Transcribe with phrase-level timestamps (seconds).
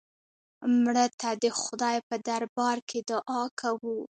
[0.83, 3.97] مړه ته د خدای په دربار کې دعا کوو